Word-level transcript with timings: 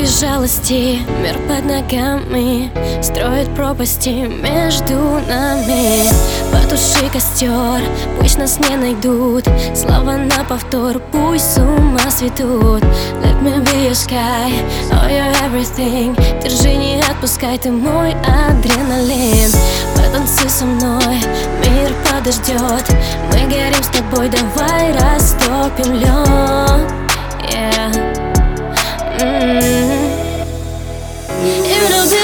без 0.00 0.20
жалости. 0.20 0.98
Мир 1.22 1.36
под 1.48 1.64
ногами 1.64 2.70
Строит 3.02 3.54
пропасти 3.54 4.26
между 4.26 4.94
нами. 5.28 6.08
Потуши 6.52 7.08
костер, 7.12 7.80
пусть 8.18 8.38
нас 8.38 8.58
не 8.58 8.76
найдут. 8.76 9.44
Слова 9.74 10.16
на 10.16 10.44
повтор, 10.44 11.00
пусть 11.12 11.54
с 11.54 11.58
ума 11.58 12.10
светут. 12.10 12.82
Let 13.22 13.42
me 13.42 13.62
be 13.64 13.88
your 13.88 13.94
sky, 13.94 14.52
oh 14.90 15.08
you're 15.08 15.32
everything. 15.44 16.14
Держи, 16.42 16.74
не 16.74 17.00
отпускай, 17.00 17.58
ты 17.58 17.70
мой 17.70 18.12
адреналин. 18.12 19.50
Потанцуй 19.94 20.48
со 20.48 20.64
мной, 20.64 21.20
мир 21.64 21.92
подождет. 22.08 22.84
Мы 23.32 23.46
горим 23.48 23.82
с 23.82 23.88
тобой, 23.88 24.28
давай 24.28 24.92
растопим 24.92 25.94
лед. 25.94 26.90
Yeah. 27.52 28.20
mm-hmm. 29.18 29.70
You 29.70 29.79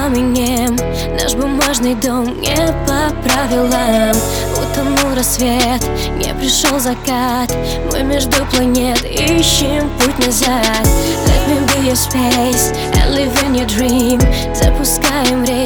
пламенем 0.00 0.76
Наш 1.18 1.34
бумажный 1.34 1.94
дом 1.94 2.40
не 2.40 2.56
по 2.86 3.14
правилам. 3.22 4.16
Утонул 4.56 5.14
рассвет, 5.14 5.82
не 6.16 6.32
пришел 6.34 6.78
закат. 6.78 7.54
Мы 7.92 8.02
между 8.02 8.44
планет 8.46 9.02
ищем 9.04 9.90
путь 9.98 10.26
назад. 10.26 10.86
Let 11.26 11.48
me 11.48 11.66
be 11.66 11.88
your 11.88 11.96
space 11.96 12.72
and 12.94 13.14
live 13.14 13.34
in 13.44 13.54
your 13.54 13.66
dream. 13.66 14.20
Запускаем 14.54 15.44
рейс 15.44 15.59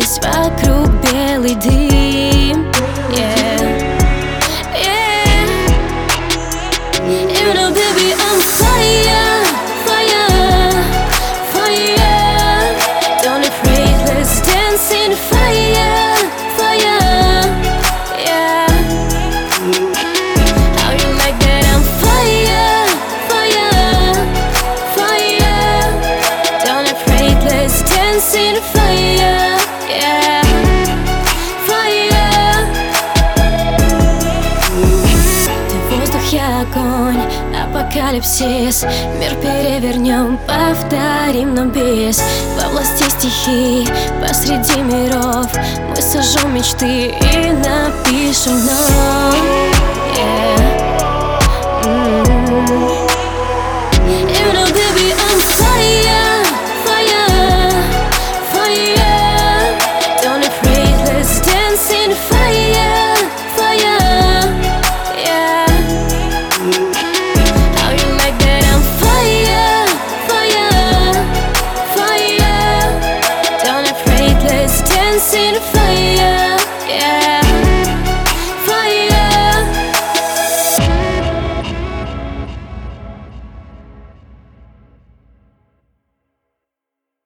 in 28.36 28.64
воздух, 36.14 36.32
я 36.32 36.60
огонь, 36.62 37.20
апокалипсис. 37.54 38.84
Мир 39.18 39.34
перевернем, 39.36 40.38
повторим, 40.46 41.54
но 41.54 41.66
без. 41.66 42.22
Во 42.56 42.68
власти 42.70 43.08
стихий, 43.08 43.88
посреди 44.20 44.80
миров. 44.80 45.46
Мы 45.88 45.96
сожжем 45.96 46.54
мечты 46.54 47.08
и 47.08 47.52
напишем 47.52 48.52
вновь 48.60 49.53